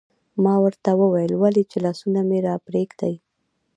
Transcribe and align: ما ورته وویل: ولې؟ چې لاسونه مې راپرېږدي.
ما 0.43 0.55
ورته 0.63 0.91
وویل: 1.01 1.33
ولې؟ 1.41 1.63
چې 1.71 1.77
لاسونه 1.85 2.19
مې 2.29 2.37
راپرېږدي. 2.47 3.15